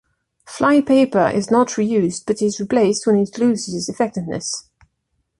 Flypaper 0.47 1.27
is 1.31 1.51
not 1.51 1.67
reused, 1.77 2.23
but 2.25 2.41
is 2.41 2.59
replaced 2.59 3.05
when 3.05 3.17
it 3.17 3.37
loses 3.37 3.87
effectiveness. 3.87 4.67